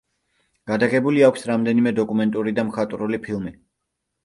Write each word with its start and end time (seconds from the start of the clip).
გადაღებული 0.71 1.23
აქვს 1.27 1.45
რამდენიმე 1.51 1.95
დოკუმენტური 2.01 2.57
და 2.63 2.67
მხატვრული 2.73 3.23
ფილმი. 3.29 3.57